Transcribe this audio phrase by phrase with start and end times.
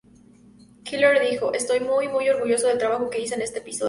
[0.83, 3.79] Keeler dijo, "Estoy muy, muy orgulloso del trabajo que hice en este episodio.